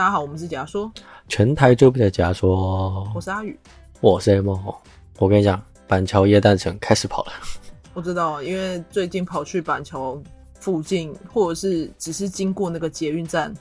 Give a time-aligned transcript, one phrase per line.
[0.00, 0.90] 大家好，我们是假说，
[1.28, 3.06] 全台最不的假说。
[3.14, 3.54] 我是阿宇，
[4.00, 4.48] 我是 M。
[5.18, 7.32] 我跟你讲，板桥夜诞城开始跑了。
[7.92, 10.18] 我知道，因为最近跑去板桥
[10.54, 13.52] 附近，或者是只是经过那个捷运站，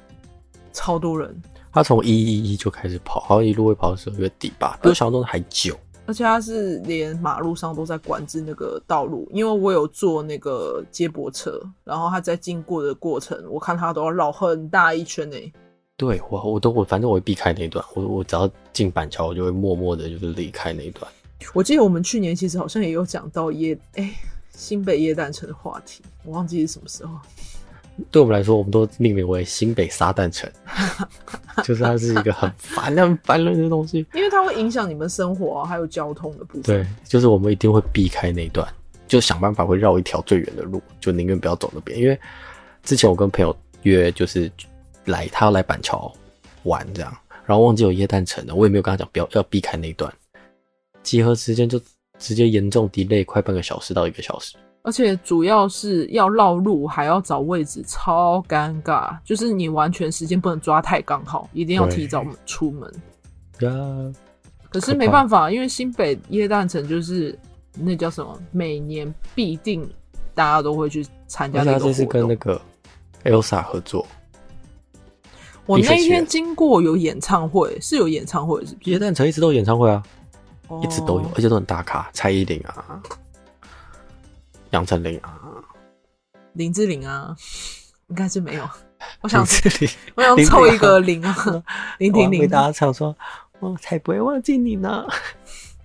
[0.71, 1.37] 超多人。
[1.73, 5.77] 他从一一一就开始跑，好像一路会跑到十二月底吧，比我想象中的还久。
[6.05, 15.35] 而且他是连马路上都在管制那个道路，因为我有坐那个接驳车，然后他在经过的过程，我看他都要绕很大一圈呢。
[15.99, 21.05] 对我，我都我反正我会避开那一段，我我只要进板桥，我就会默默的，就是离开那一段。
[21.53, 24.09] 我记得我们去年其实好像也有讲到耶，哎，
[24.49, 27.13] 新北耶诞城的话题，我忘记是什么时候。
[28.09, 30.49] 对我们来说，我们都命名为新北撒旦城，
[31.65, 36.63] 就是它是一个很烦、很 烦人的东西，因为它会影响你们生活啊，还有交通的部分。
[36.63, 38.65] 对，就是我们一定会避开那一段，
[39.05, 41.99] 就想办法会绕一条最远的路，就宁愿不要走那边。
[41.99, 42.17] 因为
[42.83, 44.49] 之前我跟朋友约，就是。
[45.09, 46.11] 来，他要来板桥
[46.63, 50.11] 玩这样，然后忘记有耶诞城了，我也没有跟他讲不要要避开那一段，
[51.03, 51.79] 集合时间就
[52.17, 62.91] 直接严重 delay 快半个小时到一个小时，而且主要是要绕路还要找位置，超尴尬，就是你完全时间不能抓太刚好，一定要提早出门。
[63.59, 63.69] 呀，
[64.69, 67.37] 可是没办法，因为新北耶诞城就是
[67.73, 69.89] 那叫什么，每年必定
[70.35, 72.61] 大家都会去参加，那这是跟那个
[73.23, 74.05] Elsa 合作。
[75.69, 78.89] 我那一天经过有演唱会，是有演唱会是不是？
[78.89, 80.01] 耶诞城一直都有演唱会啊
[80.67, 80.83] ，oh.
[80.83, 82.99] 一直都有，而且都很大咖，蔡依林啊，
[84.71, 85.37] 杨丞琳啊，
[86.53, 87.35] 林志玲啊，
[88.07, 88.67] 应该是没有。
[89.21, 89.45] 我想，
[90.15, 91.63] 我想凑一个零啊，
[91.99, 92.41] 林婷婷。
[92.41, 93.15] 为大家唱说，
[93.59, 95.05] 我才不会忘记你呢。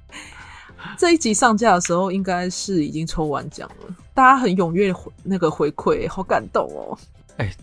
[0.97, 6.97] 这一集上架的时候，应该是已经抽完奖了，大家很踊跃回那个回馈，好感动哦。
[7.37, 7.57] 哎、欸。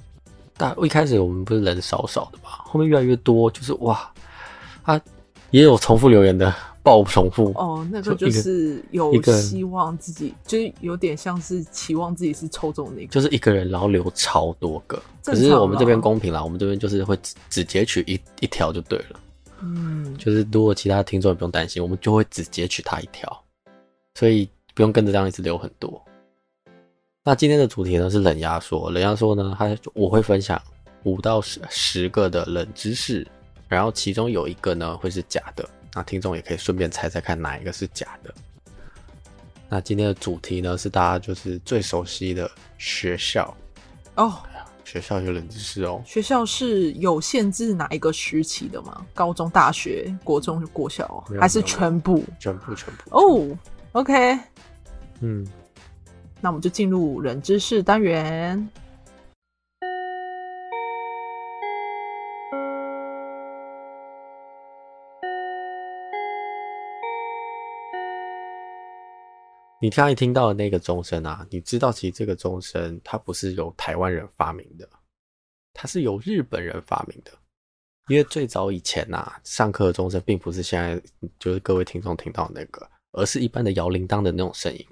[0.62, 4.14] 但一开始我们不是人少少的嘛，后面越来越多，就是哇，
[4.84, 5.02] 他
[5.50, 19.20] 也有重复留言的，爆重复哦，那个就是有希望自己，就是有点像是期望自己是抽中那个，就是一个人然后留超多个，可是我们这边公平啦，我们这边就是会只只截取一一条就对了，
[19.62, 23.44] 嗯，就是如果其他听众也不用担心，我们就会只截取他一条，
[24.14, 26.00] 所以不用跟着这样一直留很多。
[27.24, 30.60] 那今天的主题呢是冷压缩，冷压缩呢，它我会分享
[31.04, 33.28] 五到十十个的冷知识，
[33.68, 38.34] 然后其中有一个呢会是假的，那听众也可以顺便猜猜看哪一个是假的。
[39.70, 42.50] 那今天的主题呢是大家就是最熟悉的
[42.80, 43.56] 学校
[44.16, 44.40] 哦，
[44.84, 46.02] 学校有冷知识哦。
[46.04, 49.06] 学校是有限制哪一个时期的吗？
[49.14, 52.24] 高中、大学、国中、国小，还是全部？
[52.40, 53.16] 全部，全部。
[53.16, 53.58] 哦
[53.92, 54.40] ，OK，
[55.20, 55.46] 嗯。
[56.44, 58.68] 那我们就进入冷知识单元。
[69.80, 74.88] 你刚才听到的那个钟声啊，你知道其实这个钟声它不是由台湾人发明的，
[75.74, 77.32] 它是由日本人发明的。
[78.08, 81.02] 因为最早以前呐、啊，上课的钟声并不是现在
[81.40, 84.86] 就是各位听众听到那个，而是一般的摇铃铛的那种声音。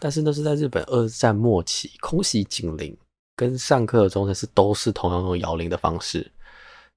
[0.00, 2.96] 但是那是在日本二战末期，空袭警铃
[3.36, 6.30] 跟上课的钟声是都是同样用摇铃的方式，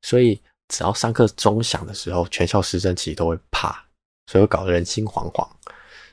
[0.01, 3.83] 所以只要上课钟响的时候，全校师生其实都会怕，
[4.27, 5.47] 所以搞得人心惶惶。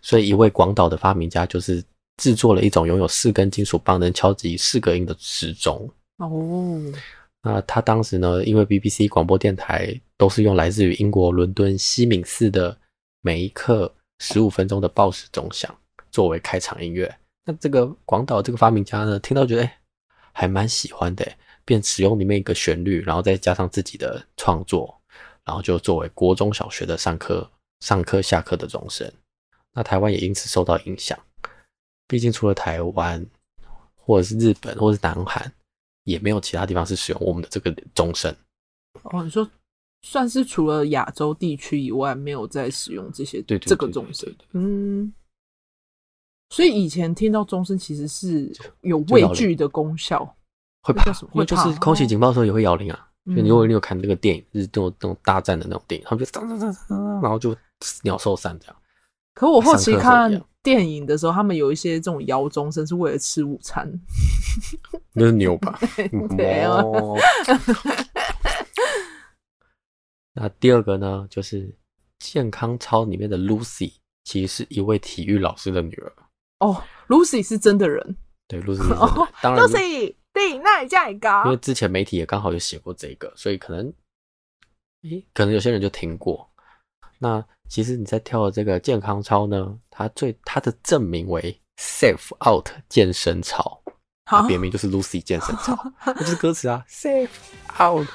[0.03, 1.83] 所以一位广岛的发明家就是
[2.17, 5.89] 制作了一种拥有四根金属棒能敲击四个音的时钟。
[6.19, 6.81] 哦，
[7.43, 12.77] 那他当时呢，因为 BBC 广播电台都是用来自于英国伦敦西敏寺的
[13.23, 15.75] 每一刻十五分钟的报时钟响。
[16.13, 17.13] 作为开场音乐，
[17.47, 19.81] 那这个广岛这个发明家呢，听到觉得哎，
[20.33, 21.27] 还蛮喜欢的，
[21.65, 24.95] 便使用里面一个旋律，然后再加上自己的创作，
[25.43, 27.51] 然后就作为国中小学的上课、
[27.81, 29.11] 上课、下课的钟声。
[29.73, 31.19] 那台湾也因此受到影响，
[32.07, 33.27] 毕竟除了台湾，
[33.97, 35.51] 或者是日本，或者是南韩，
[36.05, 38.31] 也没有其他地方是使用我们的这个钟声。
[39.05, 39.51] 哦，你说
[40.03, 45.11] 算是除了亚洲地区以外，没有再使用这些对这个钟声，嗯。
[46.53, 48.53] 所以以前听到钟声其实是
[48.83, 50.23] 有畏惧的功效，
[50.83, 51.31] 会怕什么？
[51.33, 53.09] 会就是空袭警报的时候也会摇铃啊。
[53.25, 57.57] 就如果你有看那个电影，就是那种那种大战的那种电影，他们就当当当当，然后就
[58.03, 58.77] 鸟兽散这样。
[59.33, 60.31] 可我后期看
[60.63, 63.91] 电影的时候，他们有一些这种摇钟声是为了吃午餐，
[65.15, 65.81] 那是牛吧？
[66.37, 66.83] 对啊。
[70.35, 71.75] 那第二个呢，就是
[72.19, 73.95] 健康操里面的 Lucy，
[74.25, 76.13] 其实是一位体育老师的女儿。
[76.63, 78.17] 哦，Lucy 是真的人，
[78.47, 79.29] 对，Lucy 是真的人。
[79.43, 81.45] 当然，Lucy 对，那也这样高。
[81.45, 83.93] 因为之前媒体也刚好有写过这个，所以可能
[85.03, 86.49] 咦，可能有些人就听过。
[87.19, 93.83] 那其实你在跳的这个健康操呢，它最它的正名为 Safe Out 健身操，
[94.25, 95.77] 它别名就是 Lucy 健身操，
[96.07, 97.29] 那就是歌词啊， Safe
[97.81, 98.07] Out。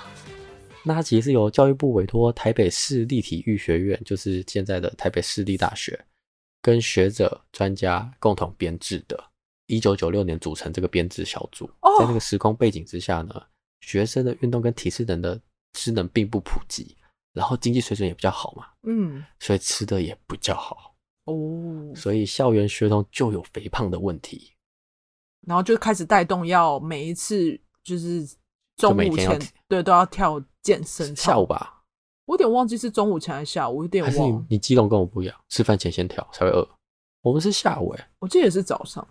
[0.84, 6.00] 那它其实是由教育部委托台北市立体育学院，就是现在的台北市立大学，
[6.68, 9.18] 跟学者专家共同编制的。
[9.68, 11.66] 一九九六年组成这个编制小组，
[11.98, 13.42] 在那个时空背景之下呢，
[13.80, 15.40] 学生的运动跟体适能的
[15.72, 16.98] 知能并不普及，
[17.31, 20.94] 然后经济水准也比较好嘛，嗯，所以吃的也比较好
[21.24, 24.52] 哦，所以校园学童就有肥胖的问题，
[25.48, 28.28] 然后就开始带动要每一次就是
[28.75, 31.77] 中午前对都要跳健身操，下午吧，
[32.28, 34.46] 我有点忘记是中午前还是下午，我有点忘了。
[34.50, 36.68] 你基隆跟我不一样，吃饭前先跳才会饿，
[37.24, 39.06] 我们是下午哎，我记得也是早上。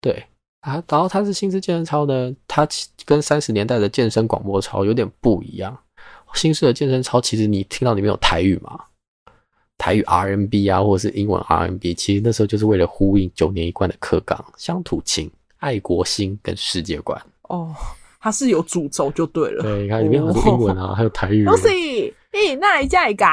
[0.00, 0.22] 对
[0.60, 2.68] 啊，然后它是新式健身操呢，它
[3.04, 5.76] 跟三十年代的健身广播操有点不一样。
[6.34, 8.78] 新式的健身操其实你听到里面有台语嘛，
[9.78, 17.18] 台语 R&B 啊，或者是英文 R&B，其实那时候就是为了呼应九年一贯的课纲：乡土情、爱国心跟世界观。
[17.42, 17.74] 哦，
[18.20, 19.62] 它是有主轴就对了。
[19.62, 21.46] 对，你看里面很多英文啊，哦、还有台语。
[21.46, 23.26] Lucy，哎，那来加一搞。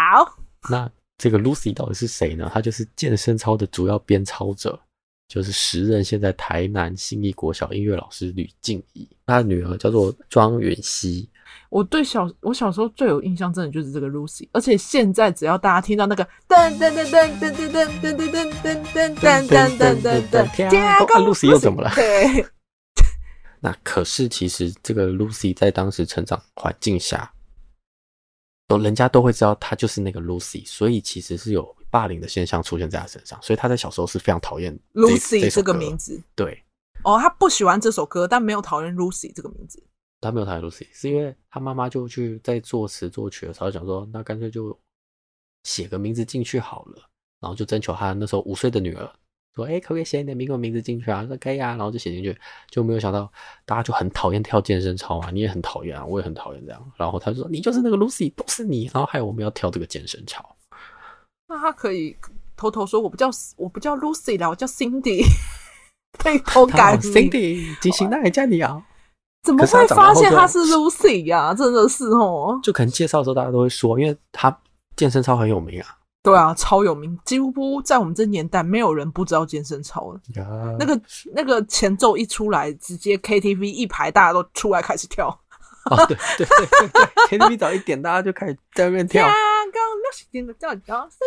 [0.69, 2.49] 那这个 Lucy 到底是谁呢？
[2.53, 4.79] 她就是健身操的主要编操者。
[5.27, 11.29] 就是时任现在台南新义国小音乐老师吕静怡，她的女儿叫做庄允熙。
[11.69, 14.49] 我对小我小时候最有印象，真的就是这个 Lucy。
[14.51, 21.89] 而且现在只要大家听到那个噔噔噔噔噔噔噔噔噔噔噔噔噔噔噔噔，天啊，Lucy 又怎么了？
[21.95, 22.45] 对。
[23.63, 27.31] 那可是其实这个 Lucy 在当时成长环境下，
[28.77, 31.75] 都人家都会知道她就是那个 Lucy，所以其实是有。
[31.91, 36.17] 霸凌的现象出现在他身上，所以他在小时候是非常讨厌 Lucy 这，这个名字。
[36.33, 36.63] 对，
[37.03, 39.83] 哦，他不喜欢这首歌，但没有讨厌 Lucy 这个名字。
[40.21, 44.79] 他没有讨厌 Lucy，是因为他妈妈就去在作词作曲的时候想说，那干脆就
[45.63, 47.09] 写个名字进去好了，
[47.41, 49.13] 然后就征求他那时候五岁的女儿
[49.55, 52.37] 说：“哎、欸，可不可以写你的名字名字进去啊？”说：“可以啊。”然后就写进去，
[52.69, 53.31] 就没有想到
[53.65, 56.91] 大家就很讨厌跳健身操啊，你也很讨厌啊，我也很讨厌这样。
[56.97, 60.55] 然后他就说：“你就是那个 Lucy，都是你。”然后还有我们要跳这个健身操。
[61.47, 62.15] 那他可以
[62.55, 65.23] 偷偷说：“我不叫我不叫 Lucy 啦，我叫 Cindy。
[66.19, 68.83] ”可以偷改 Cindy，即行那也叫你啊？
[69.43, 71.53] 怎么会发现他是 Lucy 呀、啊？
[71.55, 74.55] 真的是哦，就可能介绍的时候大家都会说，因为他
[74.95, 75.97] 健身操很有名啊。
[76.23, 80.21] 对啊，超有名，几乎不在我们这年代没有人不知道健身操了。
[80.33, 80.77] Yeah.
[80.77, 81.01] 那个
[81.33, 85.29] 那个前奏一出来，直接 KTV 一排大家都出来开始跳。
[85.89, 89.27] 哦，对对对对对，KTV 早一点，大家就开始在那边跳。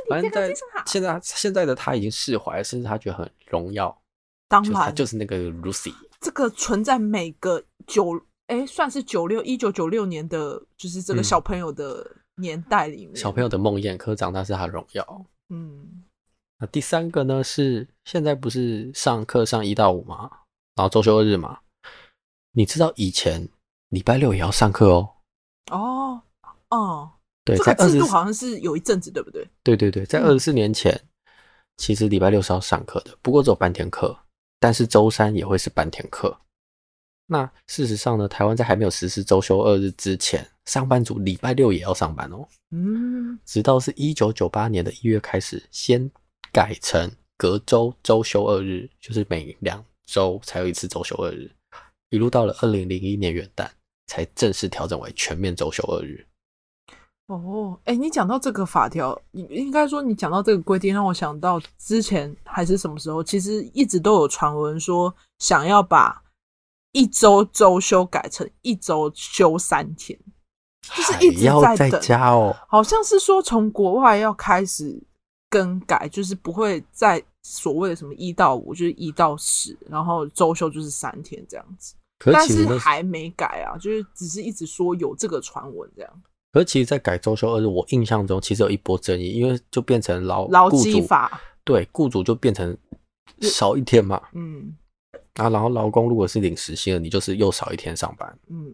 [0.09, 0.55] 反正在
[0.87, 3.97] 现在，现在的他已经释怀，甚至他觉得很荣耀。
[4.49, 5.93] 当然，他就是那个 Lucy。
[6.21, 15.27] 这个存在每个九哎，算是九六一九九六年的，就是这个小朋友的年代里面，嗯、小朋友的梦魇，可长大是他的荣耀。
[15.49, 16.03] 嗯，
[16.59, 20.31] 那第三个呢是现在不是上课上一到五嘛？
[20.75, 21.59] 然后周休二日嘛？
[22.53, 23.49] 你知道以前
[23.91, 25.11] 礼拜六也要上课哦？
[25.71, 26.23] 哦，
[26.71, 27.11] 哦。
[27.45, 29.47] 对，这个制度好像是有一阵子，对不对？
[29.63, 31.29] 对对对，在二十四年前，嗯、
[31.77, 34.17] 其实礼拜六是要上课的，不过只有半天课，
[34.59, 36.35] 但是周三也会是半天课。
[37.27, 42.47] 那事实上呢，台湾在还没有实施周休二日之前，上班族礼拜六也要上班哦。
[42.71, 46.11] 嗯，直到是一九九八年的一月开始，先
[46.53, 51.51] 改成隔周周休二日，就是每两周才有一次周休二日，
[52.11, 53.69] 一路到了二零零一年元旦，
[54.07, 56.27] 才正式调整为全面周休二日。
[57.27, 66.23] 哦，哎，你讲到这个法条，你应该说你讲到这个规定，让我想到之前还是什么时候，其实一直都有传闻说想要把
[66.93, 70.19] 一周周休改成一周休三天，
[70.95, 72.01] 就是一直在等。
[72.01, 75.01] 在哦，好像是说从国外要开始
[75.49, 81.95] 更改，就是不会再所谓的什么一到五，就是一到十，然后周休就是三天这样子。
[82.19, 86.23] 可是但是还没改啊，就是只是一直说有这个传闻这样。
[86.53, 92.75] 可是其实，在改周休二日，我印象中其实有一波争议，因为就变成劳劳基法，对，雇主就变成
[93.41, 94.73] 少一天嘛，嗯，
[95.35, 98.73] 啊，然后劳工如果是领时薪的，你就是又少一天上班，嗯，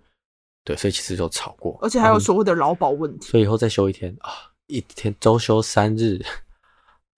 [0.64, 4.30] 对，所以其实就吵过，而且还有所谓的劳保问题，所以以后再休一天啊，
[4.66, 6.20] 一天周休三日，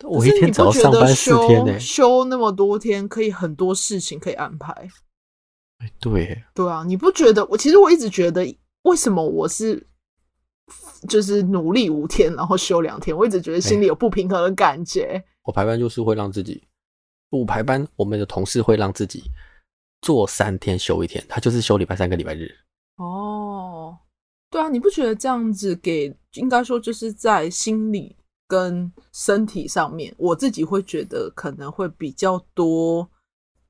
[0.05, 4.73] 我一天只要上班四天呢，休那么多天，可以很多事情可以安排，
[5.79, 7.45] 哎，对，对啊，你不觉得？
[7.47, 8.43] 我其实我一直觉得，
[8.83, 9.87] 为什么我是？
[11.09, 15.03] 就是努力五天，然后休两天，我一直觉得心里有不平衡的感觉。
[15.03, 16.63] 欸、我排班就是会让自己，
[17.31, 19.25] 我排班，我们的同事会让自己
[20.01, 22.49] 做三天休一天，他就是休礼拜三跟礼拜日。
[22.97, 23.97] 哦，
[24.51, 33.09] 对啊，你不觉得这样子给应该说就是在心理跟身体上面，我自己会觉得可能会比较多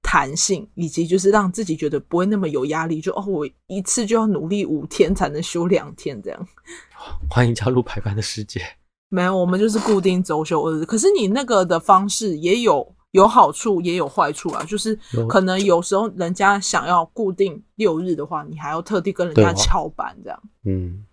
[0.03, 3.01] 弹性，以及就是让自己觉得不会那么有压力。
[3.01, 6.49] 就哦，我一次就要努力五天才能休两天这样。
[7.31, 8.61] 欢迎加入排班的世界。
[9.09, 10.85] 没有，我们就是固定周休二日。
[10.85, 14.63] 可是你那个的方式也有有好处，也有坏处啊。
[14.65, 14.95] 就是
[15.29, 20.43] 可能有时候人家想要固定六日的话，你还要特地跟人家翘班这样。
[20.65, 21.07] 嗯，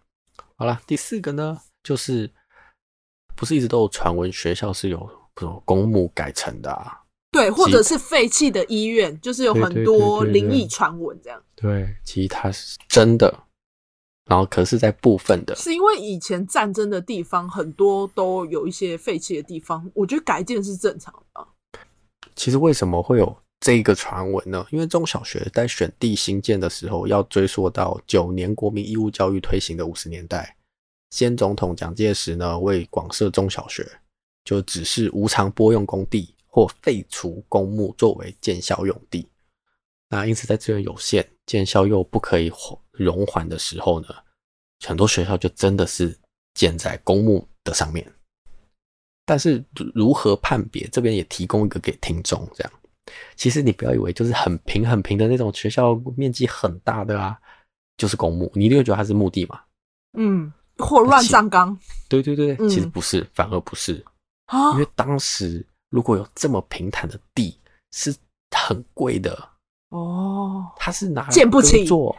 [0.56, 2.30] 好了，第四个呢，就是
[3.36, 7.00] 不是一直都有传闻学校是有这种公墓改成的啊？
[7.32, 11.40] 对，或者是废弃的医院，就是有很多灵异传闻这样。
[11.56, 13.44] 对，其实它是真的。
[14.26, 21.48] 然后，可是，在部分的，是因为以前战争的地方很多都有一些废弃的地方，我觉得改建是正常的。
[22.40, 24.66] 其实为什么会有这个传闻呢？
[24.72, 30.56] 因为中小学在选地兴建的时候，要追溯到九年国民义务教育推行的五十年代，
[31.10, 33.86] 先总统蒋介石呢为广设中小学，
[34.46, 39.28] 就只是无偿拨用公地或废除公墓作为建校用地。
[40.08, 42.50] 那因此在资源有限，建校又不可以
[42.94, 44.08] 容缓的时候呢，
[44.88, 46.18] 很多学校就真的是
[46.54, 48.10] 建在公墓的上面。
[49.30, 50.88] 但是如何判别？
[50.88, 52.74] 这边也提供一个给听众，这样。
[53.36, 57.38] 其实你不要以为就是很平很平的那种学校，面积很大的啊，
[57.96, 59.62] 就是公墓，你一定会觉得它是墓地嘛？
[60.18, 61.78] 嗯，或乱葬岗。
[62.08, 64.04] 对对对，其实不是，嗯、反而不是
[64.48, 67.56] 啊，因为当时如果有这么平坦的地，
[67.92, 68.16] 是
[68.50, 69.38] 很贵的
[69.90, 70.66] 哦。
[70.76, 72.16] 它是拿来建不起做。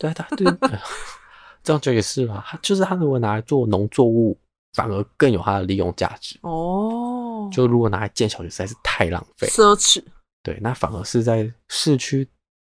[0.00, 0.78] 对对对，
[1.62, 2.42] 这样就也是嘛。
[2.44, 4.36] 他就是他如果拿来做农作物，
[4.74, 7.48] 反而更有它的利用价值哦。
[7.52, 10.02] 就如果拿来建小学，实在是太浪费，奢侈。
[10.42, 12.28] 对，那反而是在市区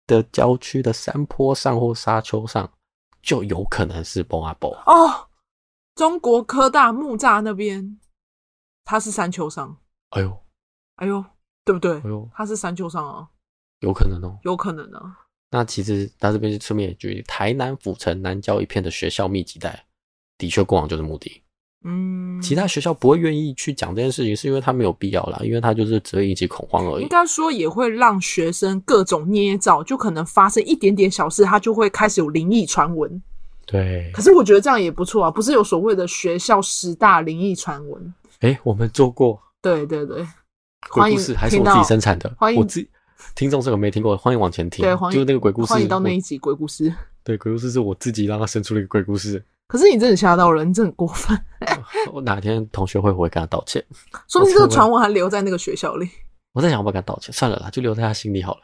[0.06, 2.70] 的郊区的山坡上或沙丘上，
[3.20, 5.28] 就有可能是崩啊崩哦。
[5.94, 7.98] 中国科大木栅那边，
[8.84, 9.76] 它是山丘上。
[10.10, 10.42] 哎呦，
[10.96, 11.24] 哎呦，
[11.64, 11.98] 对不对？
[11.98, 13.28] 哎呦，它是山丘上啊，
[13.80, 15.18] 有可能哦，有可能啊。
[15.50, 19.86] 那其实他这边就顺便举例，台南府城南郊一片的学校密集带，
[20.36, 21.42] 的确过往就是墓地。
[21.84, 27.02] 嗯，其他学校不会愿意去讲这件事情，是因为他没有必要啦，因为他就是只会引起恐慌而已。
[27.02, 33.22] 应该说也会让学生各种捏造，就可能发生一点点小事，他就会开始有灵异传闻。
[33.64, 38.14] 对，可是我觉得这样也不错啊，不是有所谓的学校十大灵异传闻？
[38.40, 39.40] 哎、欸，我们做过。
[39.62, 40.26] 对对对，
[40.90, 42.88] 鬼故事还是我自己生产的，欢迎我自己。
[43.34, 44.84] 听众这个没听过，欢迎往前听。
[44.84, 45.72] 对，欢迎就是那个鬼故事。
[45.72, 46.92] 欢迎到那一集鬼故事。
[47.22, 49.44] 对，鬼故事是我自己让他生出了一个鬼故事。
[49.68, 51.38] 可是你真的吓到人，你真的很过分。
[52.12, 53.84] 我哪天同学会我会跟他道歉。
[54.26, 56.08] 说不定这个传闻还留在那个学校里。
[56.54, 58.62] 我在想，我不要跟他道歉，算了啦，就留在他心里好了。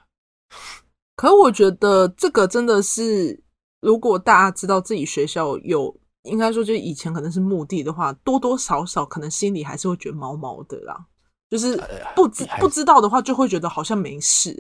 [1.15, 3.39] 可是我觉得这个真的是，
[3.83, 10.97] 如果大家知道自己学校有，应该说就是以前可能是墓地的话，多多少少可能心里还是会觉得毛毛的啦。
[11.51, 11.81] 就是
[12.17, 14.53] 不知不知道的话，就会觉得好像没事；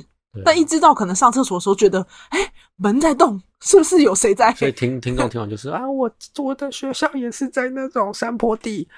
[0.44, 4.52] 但一知道，可能上厕所的时候觉得，哎、欸，门在动，是不是有谁在？
[4.54, 8.88] 所以听听众听完就是啊，我我的学校也是在那种山坡地，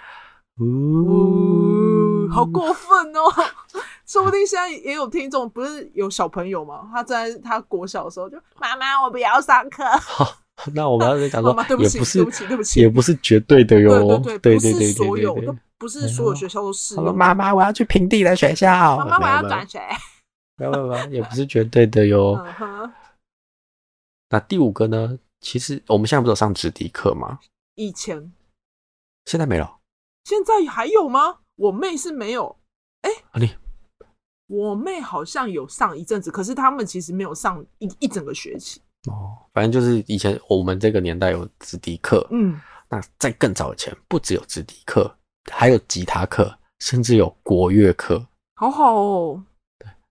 [0.61, 3.21] 呜，好过分哦！
[4.07, 6.88] 说不定现在也有听众，不是有小朋友吗？
[6.93, 9.83] 他在他国小的时候就妈妈，我不要上课。
[9.99, 10.33] 好，
[10.73, 15.57] 那我们要再讲说， 对不起，对不起，对不起，也不是绝对的哟，对对对，不是所有的。
[15.78, 16.99] 不是所有学校都是。
[16.99, 18.97] 妈妈，我要去平地的学校。
[18.97, 19.78] 妈妈，我要转学。
[20.56, 22.44] 没有没有，也不是绝对的哟。
[24.28, 25.18] 那第五个呢？
[25.40, 27.38] 其实我们现在不是有上直笛课吗？
[27.75, 28.32] 以前。
[29.26, 29.78] 现在没了。
[30.25, 31.38] 现在还有吗？
[31.56, 32.56] 我妹是没有。
[33.02, 33.54] 哎，你。
[34.48, 38.80] 我妹好像有上一阵子，可是他们其实没有上一一整个学期。
[39.08, 42.26] 哦，反正就是以前我们这个年代有直笛课。
[42.30, 42.60] 嗯。
[42.88, 45.14] 那在更早以前，不只有直笛课。
[45.52, 49.44] 还有吉他课，甚至有国乐课，好好哦。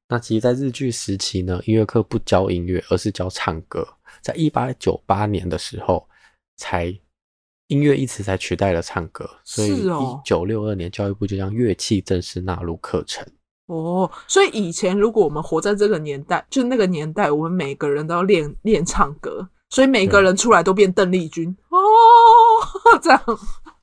[0.07, 3.87] 对，那其实，在日据时期呢，音乐课不教音乐，而是教唱歌。
[4.21, 6.07] 在一八九八年的时候，
[6.57, 6.87] 才
[7.67, 13.25] 音乐一词才取代了唱歌，所以一九六二年教育部就将乐器正式纳入课程。
[13.67, 21.79] 哦，所以以前如果我们活在这个年代，就那个年代，我们每个人都要练练唱歌，所以每个人出来都变邓丽君哦，
[23.01, 23.19] 这样。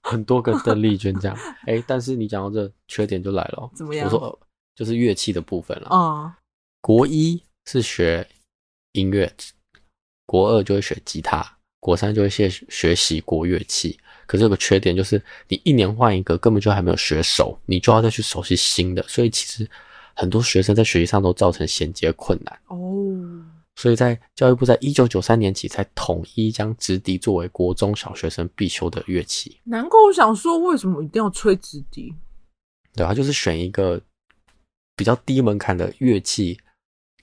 [0.04, 1.36] 很多个邓丽君这样，
[1.66, 4.06] 哎、欸，但是你讲到这缺点就来了，怎么样？
[4.06, 4.38] 我说
[4.74, 5.88] 就是乐器的部分了。
[5.92, 6.32] 嗯，
[6.80, 8.26] 国一是学
[8.92, 9.32] 音乐，
[10.26, 11.44] 国二就会学吉他，
[11.80, 13.98] 国三就会学学习国乐器。
[14.26, 19.02] 可是有个缺点就是，你一年换一个，根本就还没有学熟，你就要再去熟悉新的。
[19.06, 19.68] 所以其实
[20.14, 22.58] 很多学生在学习上都造成衔接困难。
[22.68, 22.78] 哦，
[23.76, 29.60] 所以在教育部在一九九三年起才统一将直笛作为国中小学生必修的乐器。
[29.64, 32.14] 难怪我想说，为什么一定要吹直笛？
[32.94, 34.00] 对啊，就是选一个
[34.96, 36.58] 比较低门槛的乐器，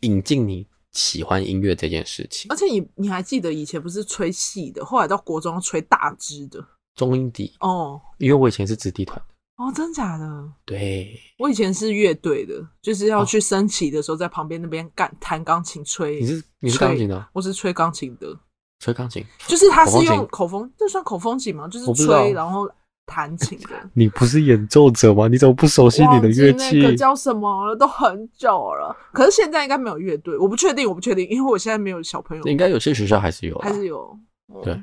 [0.01, 2.49] 引进你喜欢音乐这件事情。
[2.49, 9.21] 而且你你还记得以前不是吹细的，后来到国中吹大支的中音笛哦，因为我以前是子弟团。
[9.57, 10.53] 哦，真假的？
[10.63, 16.21] 对，我以前是乐队的，就是要去升旗的时候，在旁边那边干弹钢琴吹。
[16.21, 17.29] 你是你是钢琴的？
[17.33, 18.39] 我是吹钢琴的，
[18.79, 21.67] 吹钢琴，就是他是用口风，这算口风琴吗？
[21.67, 22.71] 就是吹然后
[23.09, 23.69] 弹琴的。
[23.93, 25.27] 你不是演奏者吗？
[25.27, 26.77] 你怎么不熟悉你的乐器？
[26.79, 27.75] 那个叫什么了？
[27.75, 28.95] 都很久了。
[29.11, 32.43] 可是现在应该没有乐队，我不确定，我不确定，因为我现在没有小朋友。
[32.43, 34.17] 应该有些学校还是有，还是有。
[34.63, 34.79] 对，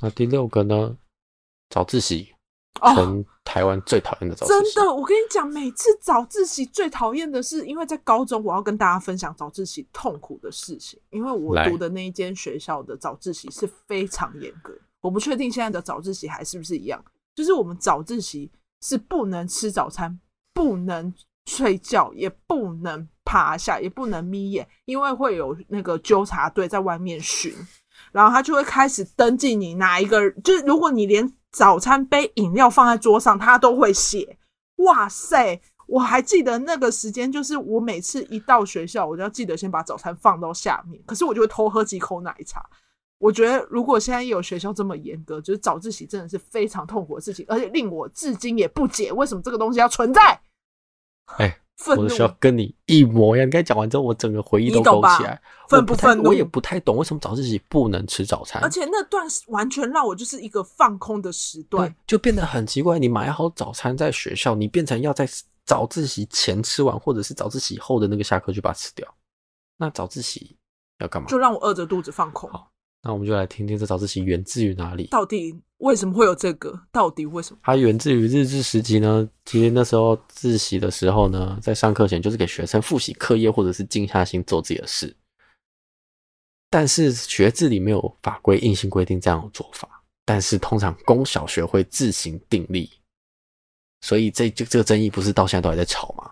[0.00, 0.96] 那第六个呢？
[1.70, 2.28] 早自习。
[2.94, 4.74] 全台湾最讨厌的早自习。
[4.74, 10.98] 真的，我跟你讲，每次早自习最讨厌的是，因为在高中，我要跟大家分享早自习痛苦的事情。
[11.10, 17.02] 因为我读的那一间学校的早自习是非常严格，我不确定现在的早自习还是不是一样。
[17.34, 18.50] 就是我们早自习
[18.82, 20.20] 是不能吃早餐，
[20.52, 21.12] 不能
[21.46, 27.54] 睡觉，也不能趴下，也不能眯眼，因为会有那个纠察队在外面巡，
[28.12, 31.32] 然后他就会开始登记你哪一个，就是如果你连。
[31.54, 34.36] 早餐杯饮料放在桌上，他都会写。
[34.78, 35.60] 哇塞！
[35.86, 41.00] 我还记得那个时间，就是我每次一到学校，我就要记得先把早餐放到下面。
[41.06, 42.68] 可是我就会偷喝几口奶茶。
[43.18, 50.40] 我觉得如果现在有学校这么严格，就是早自习真的是非常痛苦的事情，而且令我至今也不解为什么这个东西要存在。
[51.36, 51.60] 哎、欸。
[51.88, 53.48] 我的学校跟你一模一样。
[53.48, 55.42] 你刚才讲完之后，我整个回忆都勾起来。
[55.68, 56.28] 愤不愤怒？
[56.28, 58.62] 我也不太懂为什么早自习不能吃早餐。
[58.62, 62.96] 而且那段完全让我就是一个放空的时段，就变得很奇怪。
[62.96, 65.28] 你买好早餐在学校，你变成要在
[65.66, 69.12] 早自习前吃完，或者是早自习后的那个下课就把它吃掉。
[69.76, 70.56] 那早自习
[71.00, 71.28] 要干嘛？
[71.28, 72.48] 就让我饿着肚子放空。
[72.50, 72.70] 好，
[73.04, 75.06] 那我们就来听听这早自习源自于哪里？
[75.08, 75.54] 到底？
[75.78, 76.72] 为什么会有这个？
[76.90, 77.60] 到底为什么？
[77.62, 79.28] 它源自于日治时期呢？
[79.44, 85.14] 其实那时候自习的时候呢，在上课前就是给学生复习课业，或者是静下心做自己的事。
[86.70, 90.02] 但是学制里没有法规硬性规定这样的做法。
[90.24, 92.90] 但是通常公小学会自行订立，
[94.00, 96.30] 所以这就这个争议不是到现在都还在吵吗？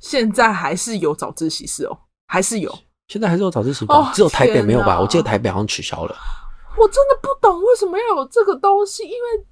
[0.00, 2.76] 现在还是有早自习室哦，还是有。
[3.08, 3.96] 现在还是有早自习吧？
[3.96, 5.00] 哦，只有台北没有吧？
[5.00, 6.14] 我记得台北好像取消了。
[6.76, 9.46] 我真的不懂为什么要有这个东西，因为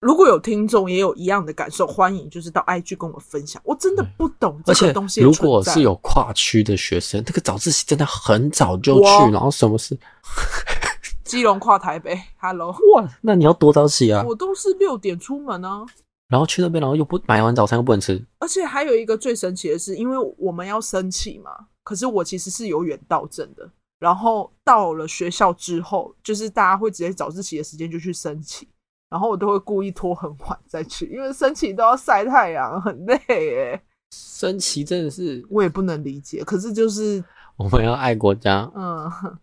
[0.00, 3.60] 如果有听众也有一样的感受，欢迎就是到 IG 跟我分享。
[3.66, 5.20] 我真的不懂这个东西。
[5.20, 9.96] 如果是有跨区的学生，那个早自习真的很早就去，然后什么事？
[11.22, 14.24] 基隆跨台北，Hello， 哇，那你要多早起啊？
[14.26, 15.84] 我都是六点出门啊，
[16.28, 18.20] 然后去那边，然后又不买完早餐又不能吃。
[18.40, 21.50] 而且还有一个最神奇的是，因为我们要升旗嘛，
[21.82, 23.70] 可是我其实是有远道证的。
[23.98, 28.66] 然后到了学校之后，就是大家会直接早自习的时间就去升旗，
[29.10, 33.82] 然后我都会故意拖很晚再去，因为升旗都要晒太阳，很累耶。
[34.10, 37.22] 升旗真的是我也不能理解，可是就是
[37.56, 38.70] 我们要爱国家。
[38.74, 39.38] 嗯，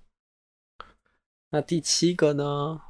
[1.52, 2.82] 那第七个呢？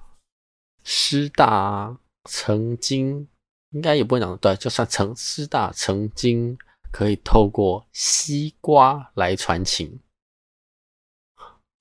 [0.90, 3.28] 师大曾经
[3.72, 6.58] 应该也不会讲对，就算曾师大曾经
[6.92, 10.00] 可以透过西瓜来传情。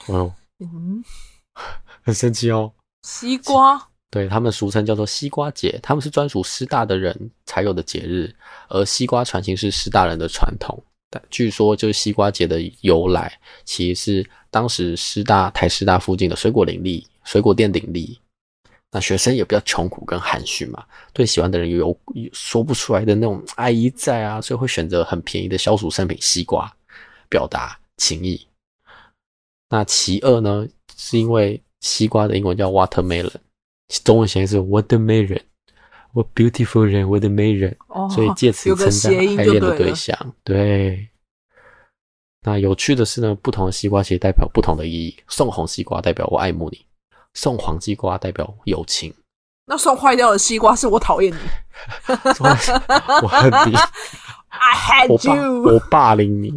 [0.06, 1.02] 哦，嗯，
[2.02, 2.72] 很神奇哦。
[3.02, 8.34] 西瓜，对，他们俗称叫做西瓜节，他们是专属师大的人才有的节日，
[8.68, 10.82] 而西瓜传情是师大人的传统。
[11.08, 18.18] 但据说，就是西瓜节的由来，其实是当时师大台师大附近的水果林立，水果店林立，
[18.92, 21.78] 那学生也比较穷苦跟含蓄嘛，对喜欢的人有
[22.14, 26.72] 有说不出来的那种爱意在啊，所以会选择很便宜的消暑圣品西瓜，
[27.28, 28.46] 表达情意。
[29.68, 33.34] 那其二呢，是因为西瓜的英文叫 watermelon，
[34.04, 37.76] 中文写是 watermelon，what beautiful 人，what 美人，
[38.14, 40.16] 所以借此称赞爱恋的对象。
[40.44, 41.08] 对。
[42.42, 45.16] 那有趣的是呢，不同的西瓜其实代表不同的意义。
[45.26, 46.85] 送红西瓜代表我爱慕你，
[47.36, 49.14] 送黄西瓜代表友情。
[49.66, 51.38] 那送坏掉的西瓜是我讨厌你，
[53.22, 53.74] 我恨你，
[54.48, 56.52] I hate you，我霸凌你。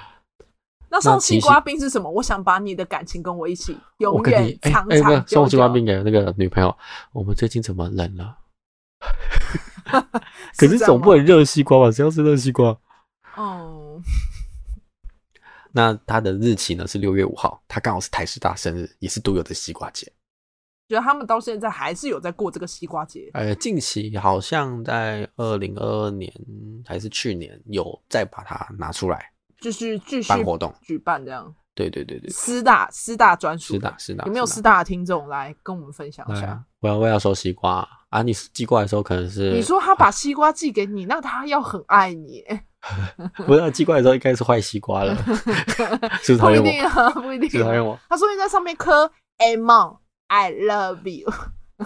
[0.90, 2.10] 那送西瓜冰是什么？
[2.10, 5.24] 我想把你的感情跟我一起永远长长久久。
[5.28, 6.76] 送西瓜冰给那个女朋友。
[7.12, 8.36] 我们最近怎么冷了？
[10.56, 11.90] 可是总不能热西瓜吧？
[11.90, 12.76] 谁要吃热西瓜？
[13.36, 14.00] 哦。
[15.76, 16.88] 那他的日期呢？
[16.88, 20.10] 是六月五号，他刚好是台师大生日，也是独有的西瓜节。
[20.88, 23.28] 觉得他们到现在还是有在过这个西瓜节。
[23.34, 26.32] 呃，近期好像在二零二二年
[26.86, 29.30] 还是去年有再把它拿出来。
[29.60, 36.64] 就是继续办活动、举办这样，对对对对，师大师大专属，师大师大，有没有师大的听众来跟我们分享一下？
[36.80, 38.22] 我要我要收西瓜啊！
[38.22, 42.42] 你寄过来的时候可能是你说他把西瓜寄给你，那他要很爱你。
[43.46, 45.16] 不是寄过来的时候应该是坏西瓜了，
[46.22, 46.64] 是不是讨厌我？
[46.64, 47.50] 不一定啊，不一定。
[47.50, 47.98] 是讨厌我？
[48.08, 51.32] 他说你在上面刻 Amon I love you。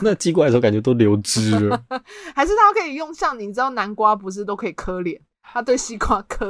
[0.03, 1.83] 那寄过来的时候感觉都流汁了，
[2.35, 5.20] 还是他可以用像你知道南瓜不是都可以磕脸？
[5.42, 6.46] 他对西瓜磕。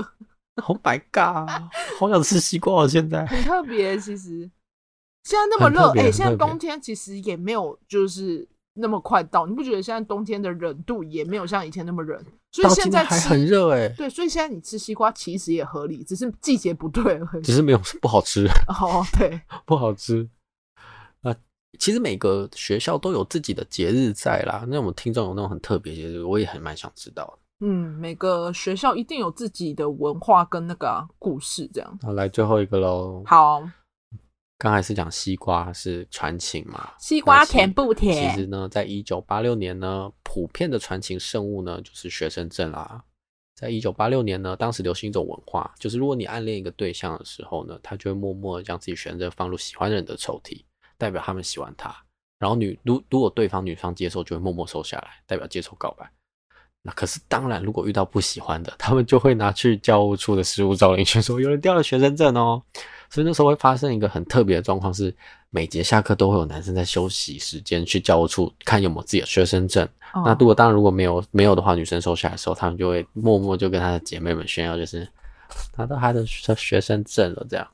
[0.67, 1.49] Oh my god！
[1.99, 3.97] 好想吃西瓜哦，现在 很特别。
[3.99, 4.51] 其实
[5.23, 9.47] 现在那么热，哎、欸，现在冬天其实也没有就是那么快到。
[9.47, 12.25] 你不觉得现在冬天的冷度也没有像以前那么冷？
[12.53, 13.89] 所以现在还很热哎。
[13.91, 17.43] 对，所以现在你吃西瓜其实也合理，只是季节不对而已。
[17.43, 20.29] 只是没有 不好吃 哦，对，不好吃。
[21.23, 21.35] 啊，
[21.79, 24.65] 其实每个学校都有自己的节日在啦。
[24.67, 27.39] 那我们听众有那种很特别节日，我也很蛮想知道的。
[27.67, 31.99] 嗯，每个学校一定有自己的文化跟那个、啊、故事，这样。
[32.03, 33.23] 好，来最后一个喽。
[33.27, 33.63] 好，
[34.61, 36.93] 刚才是讲西瓜是传情嘛？
[36.99, 38.31] 西瓜甜不甜？
[38.31, 43.03] 其实呢，在一九八六年呢，普遍的传情圣物呢就是学生证啦。
[43.57, 50.63] 在一九八六年呢，当时流行一种文化，就是如果你暗恋一个对象的时候呢，他就会默默的将自己学生证放入喜欢的人的抽屉，
[50.99, 51.97] 代表他们喜欢他。
[52.39, 56.07] 然后女如如果对方女方接受，就会默默收下来，代表接受告白。
[56.83, 62.63] 那可是当然，如果遇到不喜欢的，他们就会拿去教务处的失物招领去说有人掉了学生证哦。
[63.11, 65.15] 所以那时候会发生一个很特别的状况，是
[65.51, 69.85] 每节下课都会有男生在休息时间去教务处看有没有自己的学生证。
[70.15, 75.07] 哦、那如果当然如果没有没有的话，女生收下来的时候，他们就会默默就跟她的姐妹们炫耀，就是
[75.77, 77.47] 拿到她的学生证了。
[77.51, 77.67] 这样，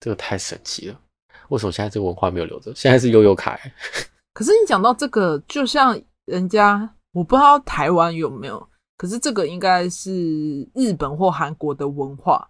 [0.00, 1.00] 这个太神奇了。
[1.48, 2.72] 为什么现在这个文化没有留着？
[2.74, 3.58] 现在是悠悠卡。
[4.34, 6.88] 可是你讲到这个，就像人家。
[7.12, 12.48] 我不知道台湾有没有，可是这个应该是日本或韩国的文化。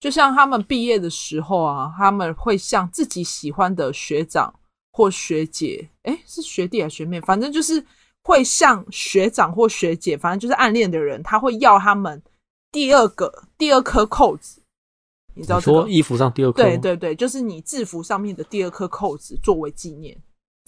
[0.00, 4.52] 就像他们毕业的时候啊，他们会向自己喜欢的学长
[4.92, 7.20] 或学姐，诶，是学弟还是学妹？
[7.20, 7.84] 反正就是
[8.22, 12.22] 会向学长或学姐，反正就是暗恋的人，他会要他们
[12.70, 14.62] 第二个第二颗扣子。
[15.34, 15.80] 你知道这个？
[15.80, 16.62] 说衣服上第二颗？
[16.62, 20.16] 对对对，就是你制服上面的第二颗扣子，作为纪念。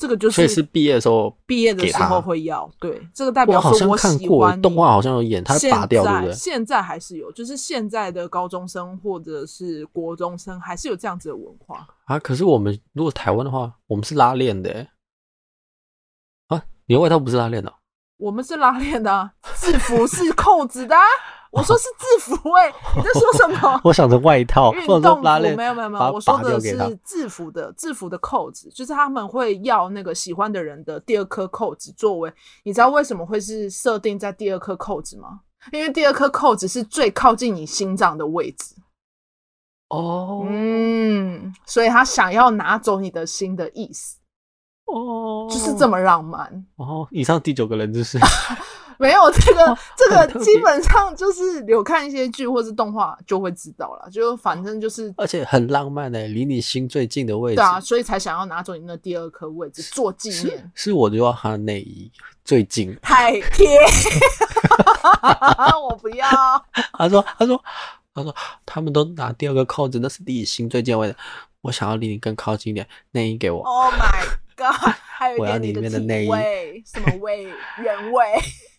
[0.01, 2.67] 这个就是，所以是毕业的时候，毕业的时候会要。
[2.81, 4.63] 对，这个代表说我喜欢你。
[4.63, 6.33] 动画好像有演，他拔掉，对不对？
[6.33, 12.19] 现在还是有，就是现在的高中生或者是国中生，还是有这样子的文化啊。
[12.19, 14.87] 可是我们如果台湾的话，我们是拉链的，
[16.47, 17.71] 啊，你的外套不是拉链的？
[18.21, 20.95] 我们是拉链的，制服是扣子的。
[21.51, 23.81] 我说是制服哎、欸，你在说什么？
[23.83, 25.23] 我想着外套、运动服，
[25.57, 35.41] 没有没有没有，我说的是制服的制服的扣子，就是他们会要那个喜欢的人的第二颗扣子作为，你知道为什么会是设定在第二颗扣子吗？
[35.73, 38.77] 因为第二颗扣子是最靠近你心脏的位置。
[39.89, 44.20] 哦，嗯，所以他想要拿走你的心的意思。
[44.93, 46.65] 哦，就是这么浪漫。
[46.77, 48.19] 哦，以上第九个人就是。
[49.01, 57.57] 没有这个，这个 基本上就是有看一些剧或是动画就会知道了，就反正就是，而且很浪漫诶，离你心最近的位置。
[57.57, 60.59] 对啊，所以才想要拿走你那第二颗位置做纪念。
[60.75, 62.13] 是，是我就要他的内衣
[62.45, 63.71] 最近，太贴，
[65.83, 66.27] 我不要。
[66.93, 67.65] 他说，他说，
[68.15, 71.17] 他说，他们都拿第二个扣子，那是离你心最近的位置，
[71.63, 73.63] 我想要离你更靠近一点，内衣给我。
[73.63, 74.27] Oh my
[74.61, 74.95] god！
[75.03, 77.49] 还有一点你的内味，什么味？
[77.83, 78.25] 原味。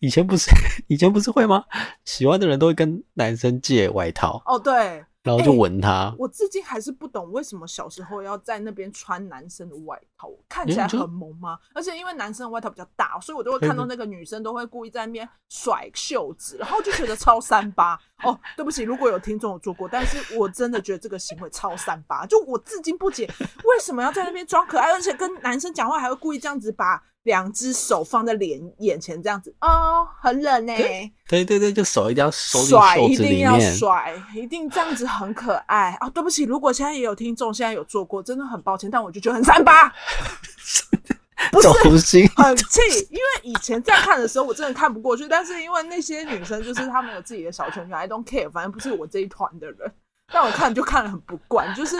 [0.01, 0.49] 以前不是，
[0.87, 1.63] 以前不是会吗？
[2.05, 5.05] 喜欢的人都会跟男生借外套哦，对。
[5.23, 6.15] 然后就闻它、欸。
[6.17, 11.59] 我至今还是不懂为什么小时候要在那边穿男生的外套，看起来很萌吗？
[11.75, 17.93] 而且因为男生的外套比较大，所以我都会看到那个女生都会故意在那边甩袖子，然后就觉得超三八。
[18.23, 22.25] 哦，对不起，如果有听众有做过，但是我真的觉得这个行为超三八。
[22.25, 27.03] 就我至今不解，为什么要在那边装可爱，而且跟男生讲话还会故意这样子把。
[27.23, 30.73] 两只手放在脸眼前这样子哦，很冷呢。
[31.27, 36.09] 对对对，就手一定要收甩，一定要甩，一定这样子很可爱啊、哦！
[36.09, 39.87] 对不起，如果现在也有听众现在有做过，真的很抱歉，但我就觉得很三八，
[41.51, 42.19] 不是很气，
[43.09, 49.91] 因为以前在看的时候我真的看不过去，但是因为那些女生就是她们有自己的小圈圈，I don't care，反正不是我这一团的人，
[50.33, 51.97] 但我看就看了很不惯，就是。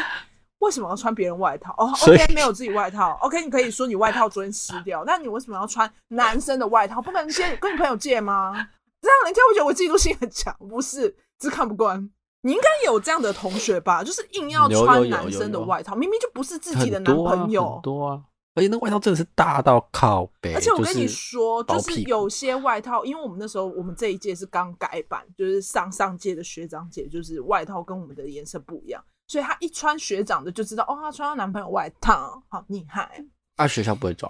[0.61, 1.73] 为什么要穿别人外套？
[1.77, 7.01] 哦、oh,，OK，没有自己外套，OK，你可以说你外套昨天湿掉， 那你为什么要穿男生的外套？
[7.01, 8.53] 不可能借，跟你朋友借吗？
[9.01, 12.09] 这样人家会觉得我嫉妒心很强，不是，只是看不惯。
[12.43, 14.03] 你应该有这样的同学吧？
[14.03, 17.63] 就是硬要穿男生的外套，明明就不是自己的男朋友。
[17.63, 18.21] 很多啊，很多啊，
[18.55, 20.53] 而且那外套真的是大到靠背。
[20.53, 29.03] 而且我跟你说，就是、就是有些外套，因为我们那时候我们这一届是刚改版，就是上上届的学长姐，就是外套跟我们的颜色不一样。
[29.31, 33.09] 所以他一穿学长的就知道，哦，他穿到男朋友外套，好厉害。
[33.55, 34.29] 啊，学校不会抓？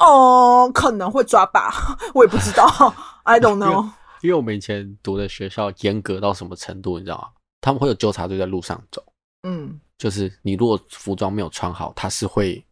[0.00, 1.72] 哦，可能会抓吧，
[2.12, 2.66] 我也不知道，
[3.24, 3.92] I don't know 因。
[4.28, 7.28] 因为我们以前读的学校严格到什么程度，你知道吗？
[7.62, 9.02] 他们会有纠察队在路上走，
[9.44, 12.62] 嗯，就是你如果服装没有穿好，他是会。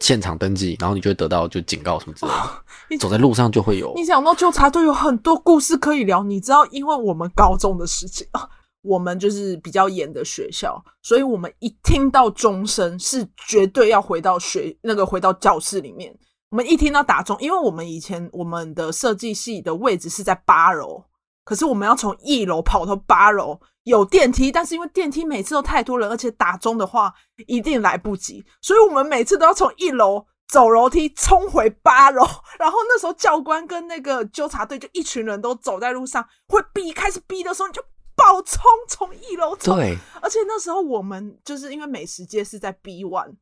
[0.00, 2.38] 现场登记，然后你就会得到就警告什么之类的。
[2.38, 2.50] 哦、
[2.90, 3.94] 你走在路上就会有。
[3.94, 8.46] 你想到纠察队有很多故事可以聊，你知道，因为我们高中的事情啊，
[8.84, 16.16] 我们就是比较严的学校，所以我们一听到钟声是绝对要回到学那个回到教室里面。
[16.50, 21.02] 我们一听到打钟，因为我们以前我们的设计系的位置是在八楼，
[21.44, 23.58] 可是我们要从一楼跑到八楼。
[23.84, 27.12] 有电梯，但是因为电梯每次都太多人，而且打钟的话
[27.46, 32.26] 一定来不及，所以我们每次都要从一楼走楼梯冲回八楼。
[32.58, 37.82] 然后那时候教官跟那个纠察队就一群人都走在路上，会逼，开始逼的时候你就
[38.24, 39.76] 爆冲从一楼走。
[39.76, 43.34] 对，而且那时候我们就是因为美食街是在 B one，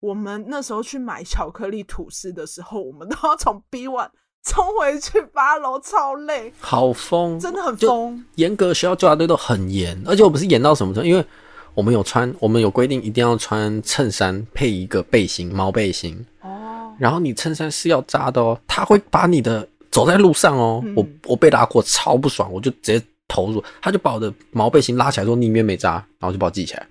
[0.00, 4.10] 我们那时候去买巧克力吐司的时候，我们都要从 B one。
[4.46, 8.22] 冲回去八楼超累，好疯，真的很疯。
[8.34, 11.08] 严格学校纠察队都很严，而且我们是严到什么程度？
[11.08, 11.24] 因为
[11.72, 16.22] 我们有穿，我们有规定一定要穿衬衫配一个背心，毛背心。
[16.42, 16.94] 哦。
[16.98, 20.82] 然后你衬衫是要扎的哦，他会把你的走在路上哦。
[20.84, 23.62] 嗯、我我被拉过，超不爽，我就直接投入。
[23.80, 26.86] 他就把我的毛背心拉起来说：“你里面没扎。”然后就把我系起来。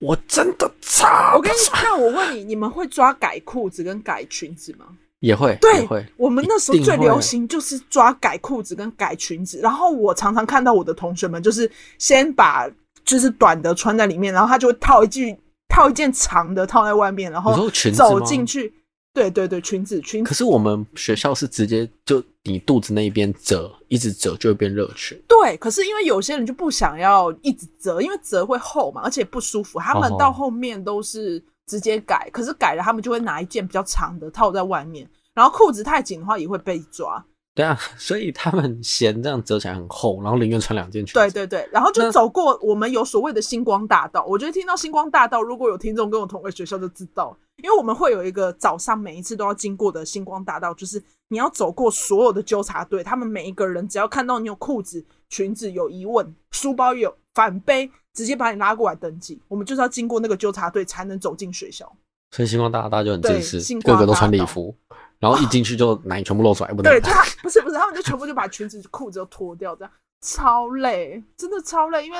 [0.00, 1.34] 我真的操。
[1.36, 4.86] 我跟你，那我问你，你们会抓改裤子跟改裙子吗？
[5.20, 12.68] 也会，对，也会，我们那时候最流行就是抓改裤子跟改裙子，然后我常常看到我的同学们就是先把
[13.06, 15.34] 就是短的穿在里面，然后他就会套一句
[15.68, 18.70] 套一件长的套在外面，然后走进去。
[19.14, 20.28] 对对对，裙子裙子。
[20.28, 25.18] 可是我们学校是直接就你肚子那一边折，一直折就会变热裙。
[25.26, 31.42] 对，可是因为有些人就不想要一直折，因为折会厚嘛，而且不舒服，他们到后面都是。
[31.66, 37.24] 直接改，可是改了，他们就会拿一件比较长的套在外面，然后裤子太紧的话也会被抓。
[37.54, 41.14] 对啊， 所以他们嫌这样折起来很厚，然后宁愿穿两件裙子。
[41.14, 44.24] 对对对，然后就走过我们有所谓的星光大道。
[44.28, 57.90] 我觉得听到星光大道，如果有听众跟我同个学校就知道，因为我们会有一个早上每一次都要经过的星光大道，就是你要走过所有的纠察队，他们每一个人只要看到你有裤子、裙子有疑问，书包有反背。
[58.14, 61.84] 直接把你拉过来登记，我们就是要经过那个纠察队才能走进学校。
[62.30, 64.72] 所以星光大道就很正式，个个都穿礼服，
[65.18, 66.92] 然后一进去就奶全部露出来，不能。
[66.92, 72.18] 对，就他不是不是，他们就全部就把裙子裤子都脱掉，这样超累，真的超累，因为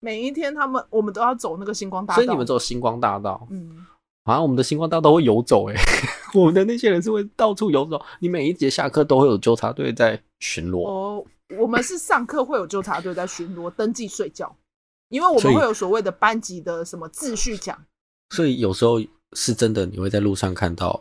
[0.00, 2.16] 每一天他们我们都要走那个星光大道。
[2.16, 3.86] 所以你们走星光大道，嗯，
[4.24, 5.74] 好像我们的星光大道会游走哎，
[6.34, 10.86] 我们的那些人是会到处游走，你每一节下课都会有纠察队在巡逻。
[10.88, 11.24] 哦，
[11.58, 14.54] 我们是上课会有纠察队在巡逻，登记睡觉。
[15.10, 17.78] 因为我们会有所谓的班级的什么秩序奖，
[18.30, 19.00] 所以有时候
[19.34, 21.00] 是真的，你会在路上看到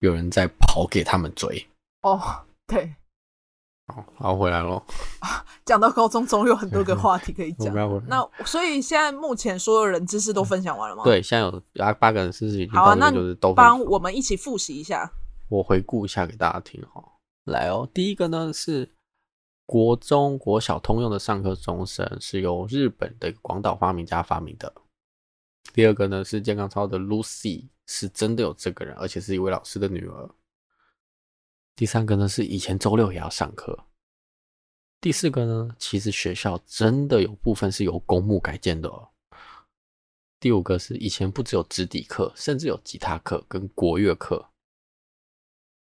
[0.00, 1.66] 有人在跑给他们追。
[2.02, 2.20] 哦，
[2.66, 2.94] 对，
[3.86, 4.82] 好，好回来喽。
[5.64, 7.74] 讲到高中，总有很多个话题可以讲。
[8.06, 11.04] 那所以现在目前所有人知识都分享完了吗？
[11.04, 15.10] 对，现在有八八个人知识已经好啊，那就是都帮我们一起复习一下。
[15.48, 17.04] 我回顾一下给大家听哈。
[17.44, 18.90] 来哦，第一个呢是。
[19.70, 24.72] 国中、国小通用的上课钟声是由日本的广岛发明家发明的。
[25.74, 30.30] 第二个呢是健康操的 Lucy，是真的有这个人，而且是一位老师的女儿。
[31.74, 33.86] 第三个呢是以前周六也要上课。
[35.00, 39.08] 第四个呢，其实学校真的有部分是由公墓改建的哦。
[40.40, 44.50] 第五个是以前不只有直笛课，甚至有吉他课跟国乐课。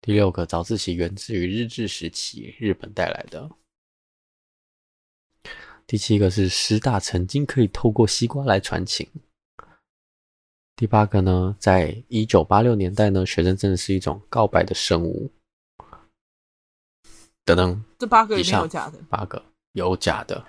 [0.01, 3.49] 第六个早自习源自于日治时期日本带来的。
[5.85, 9.09] 第七个是师大曾经可以透过西瓜来传情。
[10.81, 15.29] 第八个呢，在一九八六年代呢，学生证是一种告白的生物。
[17.45, 18.97] 等等，这八个里面有假的？
[19.07, 19.39] 八个
[19.73, 20.43] 有假的。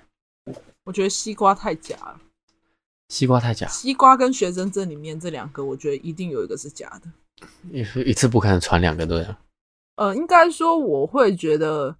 [0.85, 2.19] 我觉得西瓜太假了。
[3.09, 3.67] 西瓜太假。
[3.67, 7.47] 西瓜跟学生证里面这两个，我觉得一定有一个是假的。
[7.71, 9.39] 一一次不可能传两个，对啊？
[9.97, 11.95] 呃，应该说我会觉得。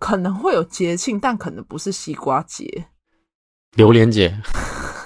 [0.00, 2.88] 可能会有节庆，但可能不是西瓜节、
[3.76, 4.36] 榴莲节，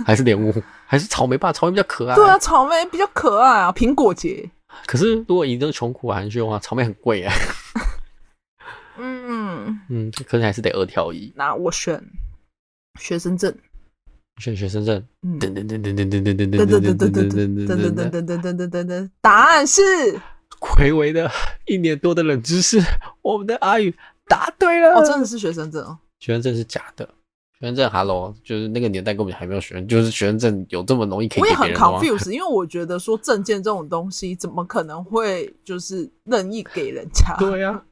[0.06, 0.54] 还是莲雾，
[0.86, 1.52] 还是草莓吧？
[1.52, 2.14] 草莓比较可爱。
[2.14, 3.72] 对啊，草莓比较可爱啊。
[3.72, 4.48] 苹果节，
[4.86, 7.34] 可是如果以这个穷苦含蓄的话，草莓很贵啊。
[8.98, 11.32] 嗯嗯，可能还是得二挑一。
[11.36, 12.02] 那我选
[12.98, 13.54] 学生证，
[14.38, 15.04] 选学生证。
[15.22, 17.12] 噔噔噔噔噔噔噔噔噔噔噔噔
[17.66, 19.82] 噔噔噔噔噔噔噔，答案是
[20.60, 21.30] 睽违的
[21.66, 22.80] 一年多的冷知识，
[23.22, 23.94] 我们的阿宇。
[24.28, 25.96] 答对了，哦，真的是学生证哦。
[26.18, 27.08] 学生证是假的，
[27.58, 31.28] 学生证，Hello，就是那个年代根本还没有学生，就是学生证有这么容易？
[31.38, 37.34] 我也很 confused，因为我觉得说证件这种东西怎么可能会就是任意给人家？
[37.40, 37.82] 对呀、啊，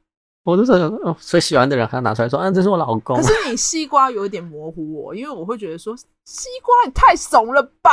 [0.43, 3.17] 我都在想，哦，所以喜欢的人还要拿出来说，啊，这是我老公。
[3.17, 7.91] 可是你西瓜有一点模糊我，因为我会觉得说西瓜也太怂了吧。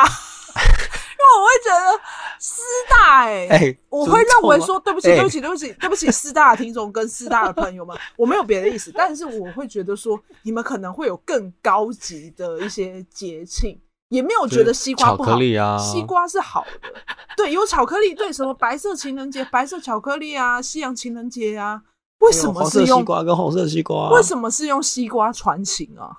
[1.32, 2.00] 我会觉得
[2.38, 16.92] 师大哎、欸，欸、我会认为说对不起，对不起，对不起， 对不起，师大的听众跟师大的朋友们，我没有别的意思， 但是我会觉得说你们可能会有更高级的一些节庆，也没有觉得西瓜不好，巧克力啊，西瓜是好的，
[17.36, 21.82] 对，有巧克力，对，什么白色情人节、白色巧克力啊， 西洋情人节啊，
[22.20, 24.10] 为什么是用西瓜跟红色西瓜？
[24.10, 26.10] 为什么是用西瓜传情啊？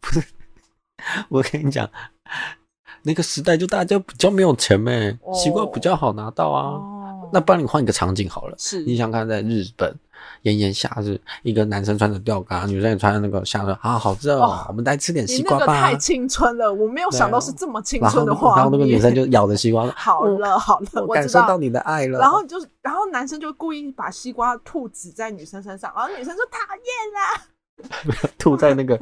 [0.00, 0.24] 不是，
[1.28, 1.88] 我跟你讲。
[3.08, 6.76] 那个时代就大家比较没有钱呗，西瓜比较好拿到啊。
[6.76, 9.90] 哦、那帮你换一个场景好了，是你想看在日本
[10.42, 15.64] 炎炎夏日，一个男生穿着吊嘎，女生也穿着那个夏日啊，好热哦，哦我们来吃点西瓜吧。
[15.64, 18.56] 那个太青春了，我没有想到是这么青春的话。
[18.56, 22.18] 然后那个女生就咬着西瓜，好了好了，我感受到你的爱了。
[22.18, 29.00] 然后就是，然后男生就故意把西瓜吐籽在女生身上，然后女生就讨厌啦， 吐在那个。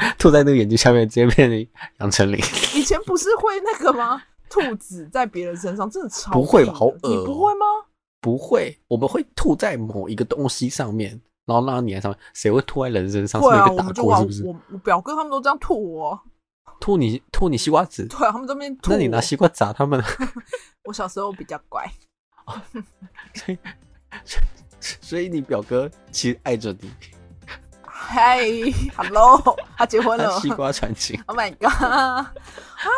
[0.18, 1.66] 吐在那个眼睛下面，直接变成
[1.98, 2.38] 杨丞琳。
[2.74, 4.22] 以前不是会那个吗？
[4.48, 6.72] 吐子在别人身上，真的超不会吧？
[6.74, 7.08] 好恶、喔！
[7.08, 7.66] 你不会吗？
[8.20, 12.18] 不会，我们会吐在某一个东西上面，然后让它粘上面。
[12.34, 13.40] 谁会吐在人身上？
[13.40, 14.44] 会啊，是打过是不是？
[14.44, 16.20] 我我表哥他们都这样吐我，
[16.80, 18.06] 吐你吐你西瓜籽。
[18.08, 18.90] 对啊，他们这边吐。
[18.90, 20.02] 那你拿西瓜砸他们？
[20.84, 21.84] 我小时候比较乖，
[23.34, 23.58] 所以
[25.00, 26.90] 所以你表哥其实爱着你。
[28.02, 28.40] 嗨
[28.96, 29.40] ，Hello，
[29.76, 30.40] 他结婚了。
[30.40, 31.22] 西瓜传情。
[31.26, 31.70] Oh my god！
[31.70, 32.32] 啊，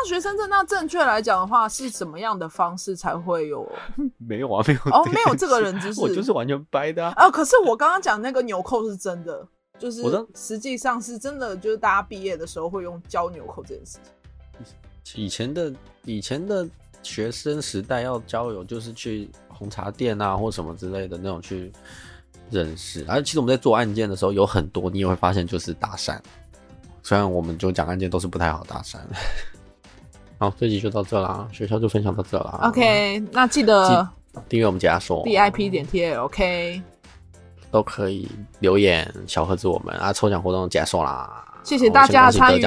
[0.09, 3.71] 学生证那正确来讲的话，是什么样的方式才会有？
[4.17, 7.13] 没有啊，没有哦，没有这个人知识， 我就是完全掰的啊。
[7.17, 9.47] 啊，可是我刚刚讲那个纽扣是真的，
[9.79, 10.03] 就是
[10.35, 13.99] 实际上是真的，就是大家毕业的时候会用交纽扣这件事
[15.05, 15.23] 情。
[15.23, 15.73] 以前的
[16.05, 16.67] 以前的
[17.03, 21.71] 学生时代要交友，就是去红茶店啊，或什么之类的那种去。
[22.53, 26.17] 认识，而其实我们在做案件的时候，有很多你也会发现就是搭讪。
[27.03, 28.99] 虽然我们就讲案件都是不太好搭讪。
[30.39, 32.61] 好，这集就到这啦，学校就分享到这啦。
[32.65, 34.07] OK，那记得
[34.49, 36.83] 订阅我们解说 VIP 点 TL，OK，
[37.71, 38.29] 都可以
[38.61, 41.45] 留言小盒子我们啊，抽奖活动解说啦。
[41.65, 42.61] 谢谢大家的参与，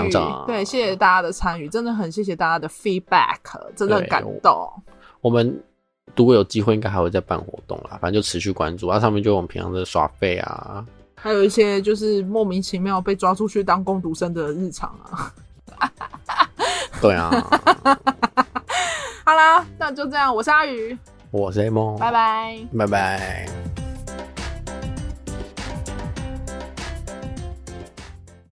[0.48, 3.40] 对，谢谢大家的参与，真的很谢谢大家的 feedback，
[3.76, 4.70] 真的很感动。
[5.22, 5.64] 我们。
[6.16, 7.98] 如果有机会，应该还会再办活动啦。
[8.02, 15.34] 反正就持续关注啊，上面就有我们平常的耍废啊，还有一些就是莫名其妙被抓出去当工读生的日常啊。
[17.02, 17.30] 对啊。
[19.26, 20.34] 好啦，那就这样。
[20.34, 20.98] 我是阿宇，
[21.32, 23.85] 我是 A 梦，拜拜，拜拜。